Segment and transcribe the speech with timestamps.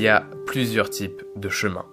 [0.00, 1.84] il y a plusieurs types de chemins.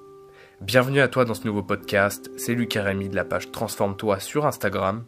[0.61, 4.45] Bienvenue à toi dans ce nouveau podcast, c'est Lucas Rémy de la page Transforme-toi sur
[4.45, 5.03] Instagram,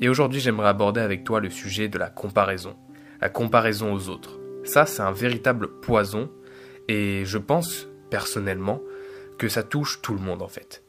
[0.00, 2.74] et aujourd'hui j'aimerais aborder avec toi le sujet de la comparaison,
[3.20, 4.40] la comparaison aux autres.
[4.64, 6.28] Ça c'est un véritable poison,
[6.88, 8.82] et je pense personnellement
[9.38, 10.82] que ça touche tout le monde en fait.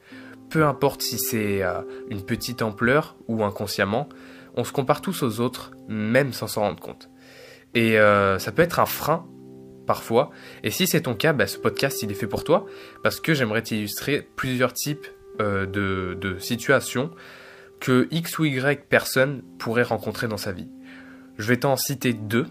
[0.50, 4.10] Peu importe si c'est à une petite ampleur ou inconsciemment,
[4.56, 7.12] on se compare tous aux autres, même sans s'en rendre compte.
[7.76, 9.28] Et euh, ça peut être un frein
[9.86, 10.32] parfois.
[10.64, 12.66] Et si c'est ton cas, bah, ce podcast il est fait pour toi
[13.04, 15.08] parce que j'aimerais t'illustrer plusieurs types
[15.40, 17.12] euh, de, situations
[17.80, 20.70] que X ou Y personne pourrait rencontrer dans sa vie.
[21.38, 22.46] Je vais t'en citer deux.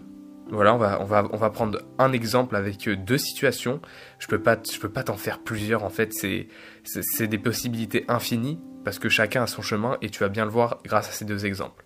[0.49, 3.81] Voilà, on va, prendre un exemple avec euh, deux situations.
[4.19, 6.13] Je peux peux pas t'en faire plusieurs en fait.
[6.13, 6.47] C'est,
[6.83, 10.51] c'est des possibilités infinies parce que chacun a son chemin et tu vas bien le
[10.51, 11.85] voir grâce à ces deux exemples.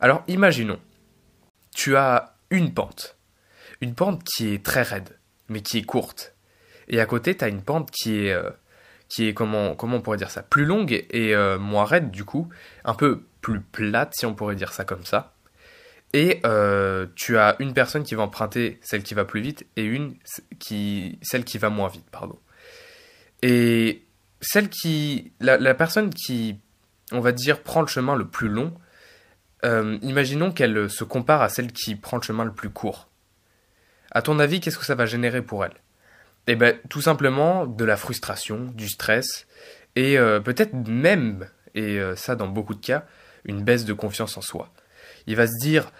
[0.00, 0.80] Alors, imaginons,
[1.74, 3.19] tu as une pente
[3.80, 6.34] une pente qui est très raide, mais qui est courte.
[6.88, 8.50] Et à côté, tu une pente qui est, euh,
[9.08, 12.48] qui est comment, on pourrait dire ça, plus longue et euh, moins raide du coup,
[12.84, 15.34] un peu plus plate si on pourrait dire ça comme ça.
[16.12, 19.84] Et euh, tu as une personne qui va emprunter celle qui va plus vite et
[19.84, 20.16] une
[20.58, 22.38] qui, celle qui va moins vite, pardon.
[23.42, 24.04] Et
[24.40, 26.58] celle qui, la personne qui,
[27.12, 28.74] on va dire, prend le chemin le plus long,
[29.62, 33.09] imaginons qu'elle se compare à celle qui prend le chemin le plus court.
[34.10, 35.74] À ton avis, qu'est-ce que ça va générer pour elle?
[36.46, 39.46] Eh bien, tout simplement de la frustration, du stress,
[39.96, 43.04] et euh, peut-être même, et euh, ça dans beaucoup de cas,
[43.44, 44.72] une baisse de confiance en soi.
[45.26, 45.92] Il va se dire,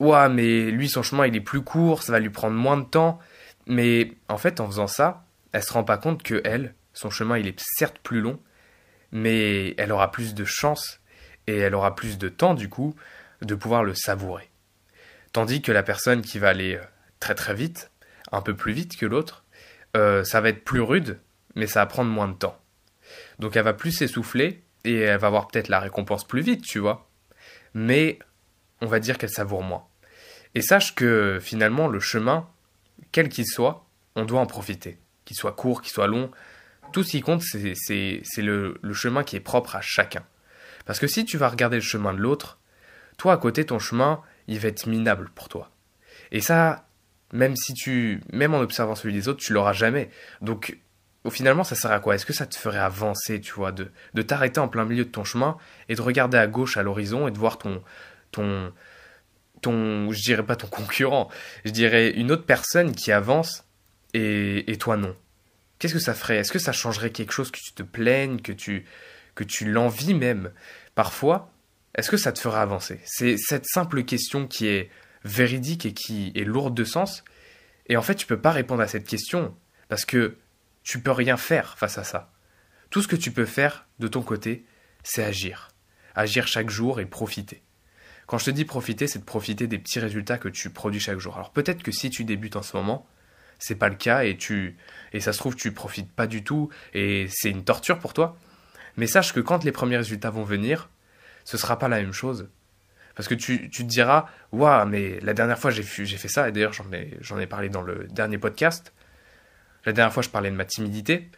[0.00, 2.84] ouah, mais lui, son chemin, il est plus court, ça va lui prendre moins de
[2.84, 3.18] temps,
[3.66, 7.38] mais en fait, en faisant ça, elle se rend pas compte que elle, son chemin,
[7.38, 8.40] il est certes plus long,
[9.12, 11.00] mais elle aura plus de chance
[11.46, 12.94] et elle aura plus de temps, du coup,
[13.42, 14.50] de pouvoir le savourer.
[15.32, 16.84] Tandis que la personne qui va aller euh,
[17.22, 17.92] très très vite,
[18.32, 19.44] un peu plus vite que l'autre,
[19.96, 21.20] euh, ça va être plus rude,
[21.54, 22.58] mais ça va prendre moins de temps.
[23.38, 26.80] Donc elle va plus s'essouffler et elle va avoir peut-être la récompense plus vite, tu
[26.80, 27.08] vois.
[27.74, 28.18] Mais
[28.80, 29.86] on va dire qu'elle savoure moins.
[30.56, 32.48] Et sache que finalement le chemin,
[33.12, 34.98] quel qu'il soit, on doit en profiter.
[35.24, 36.32] Qu'il soit court, qu'il soit long,
[36.92, 40.24] tout ce qui compte, c'est le, le chemin qui est propre à chacun.
[40.86, 42.58] Parce que si tu vas regarder le chemin de l'autre,
[43.16, 45.70] toi à côté, ton chemin, il va être minable pour toi.
[46.32, 46.88] Et ça,
[47.32, 50.10] même si tu, même en observant celui des autres, tu l'auras jamais.
[50.40, 50.78] Donc,
[51.30, 52.14] finalement, ça sert à quoi?
[52.14, 55.10] Est-ce que ça te ferait avancer, tu vois, de, de t'arrêter en plein milieu de
[55.10, 55.56] ton chemin
[55.88, 57.82] et de regarder à gauche à l'horizon et de voir ton,
[58.30, 58.72] ton,
[59.60, 61.30] ton, je dirais pas ton concurrent,
[61.64, 63.64] je dirais une autre personne qui avance
[64.14, 65.16] et, et toi non.
[65.78, 66.36] Qu'est-ce que ça ferait?
[66.36, 68.84] Est-ce que ça changerait quelque chose que tu te plaignes, que tu,
[69.34, 70.52] que tu l'envies même?
[70.94, 71.50] Parfois,
[71.96, 73.00] est-ce que ça te ferait avancer?
[73.04, 74.90] C'est cette simple question qui est
[75.24, 77.24] véridique et qui est lourde de sens.
[77.86, 79.54] Et en fait, tu peux pas répondre à cette question
[79.88, 80.36] parce que
[80.82, 82.32] tu peux rien faire face à ça.
[82.90, 84.64] Tout ce que tu peux faire de ton côté,
[85.02, 85.68] c'est agir.
[86.14, 87.62] Agir chaque jour et profiter.
[88.26, 91.18] Quand je te dis profiter, c'est de profiter des petits résultats que tu produis chaque
[91.18, 91.36] jour.
[91.36, 93.06] Alors peut-être que si tu débutes en ce moment,
[93.58, 94.76] c'est pas le cas et tu
[95.12, 98.36] et ça se trouve tu profites pas du tout et c'est une torture pour toi.
[98.96, 100.90] Mais sache que quand les premiers résultats vont venir,
[101.44, 102.48] ce sera pas la même chose
[103.14, 106.72] parce que tu, te diras, waouh, mais la dernière fois j'ai fait ça, et d'ailleurs
[106.72, 108.92] j'en ai, parlé dans le dernier podcast.
[109.84, 111.30] La dernière fois je parlais de ma timidité,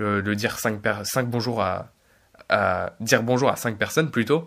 [0.00, 1.92] euh, de dire 5, cinq bonjours à,
[3.00, 4.46] dire bonjour à 5 personnes plutôt.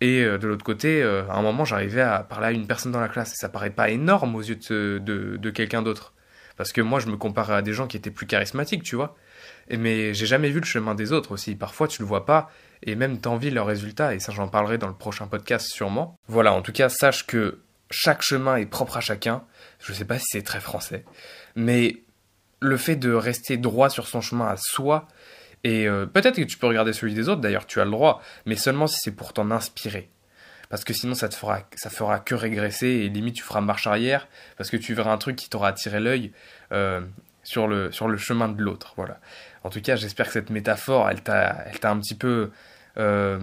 [0.00, 2.92] Et euh, de l'autre côté, euh, à un moment j'arrivais à parler à une personne
[2.92, 6.12] dans la classe, et ça paraît pas énorme aux yeux de, de, de quelqu'un d'autre.
[6.56, 9.16] Parce que moi je me compare à des gens qui étaient plus charismatiques, tu vois.
[9.70, 11.54] Mais j'ai jamais vu le chemin des autres aussi.
[11.54, 12.50] Parfois tu le vois pas,
[12.82, 16.16] et même t'envies leurs résultats, et ça j'en parlerai dans le prochain podcast sûrement.
[16.28, 19.44] Voilà, en tout cas, sache que chaque chemin est propre à chacun,
[19.80, 21.04] je sais pas si c'est très français,
[21.56, 22.02] mais
[22.60, 25.08] le fait de rester droit sur son chemin à soi,
[25.64, 28.22] et euh, peut-être que tu peux regarder celui des autres, d'ailleurs tu as le droit,
[28.46, 30.10] mais seulement si c'est pour t'en inspirer.
[30.68, 33.86] Parce que sinon ça te fera, ça fera que régresser et limite tu feras marche
[33.86, 34.28] arrière
[34.58, 36.32] parce que tu verras un truc qui t'aura attiré l'œil
[36.72, 37.00] euh,
[37.48, 38.92] sur le, sur le chemin de l'autre.
[38.96, 39.20] Voilà.
[39.64, 42.50] En tout cas, j'espère que cette métaphore, elle t'a, un petit peu
[42.98, 43.38] euh,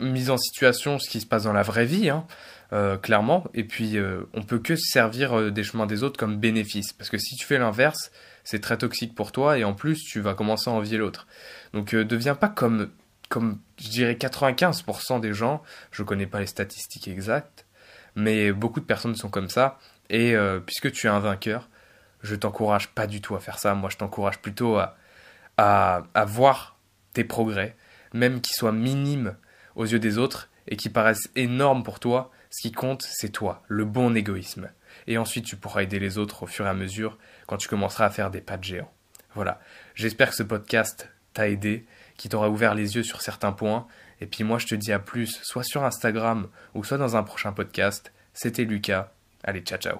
[0.00, 2.24] mise en situation ce qui se passe dans la vraie vie, hein,
[2.72, 3.44] euh, clairement.
[3.52, 6.92] Et puis, euh, on peut que se servir des chemins des autres comme bénéfice.
[6.92, 8.12] Parce que si tu fais l'inverse,
[8.44, 11.26] c'est très toxique pour toi et en plus, tu vas commencer à envier l'autre.
[11.72, 12.90] Donc, deviens pas comme,
[13.28, 15.62] comme, je dirais, 95% des gens.
[15.90, 17.66] Je connais pas les statistiques exactes,
[18.14, 19.80] mais beaucoup de personnes sont comme ça.
[20.10, 20.36] Et
[20.66, 21.68] puisque tu es un vainqueur,
[22.22, 23.74] je t'encourage pas du tout à faire ça.
[23.74, 24.96] Moi, je t'encourage plutôt à,
[25.56, 26.78] à, voir
[27.12, 27.76] tes progrès,
[28.12, 29.36] même qu'ils soient minimes
[29.74, 32.30] aux yeux des autres et qui paraissent énormes pour toi.
[32.50, 34.70] Ce qui compte, c'est toi, le bon égoïsme.
[35.06, 38.06] Et ensuite, tu pourras aider les autres au fur et à mesure quand tu commenceras
[38.06, 38.92] à faire des pas de géant.
[39.34, 39.60] Voilà,
[39.94, 41.86] j'espère que ce podcast t'a aidé,
[42.18, 43.86] qui t'aura ouvert les yeux sur certains points,
[44.20, 47.22] et puis moi je te dis à plus, soit sur Instagram ou soit dans un
[47.22, 48.12] prochain podcast.
[48.34, 49.98] C'était Lucas, allez ciao ciao.